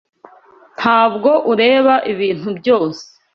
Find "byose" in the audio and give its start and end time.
2.59-3.03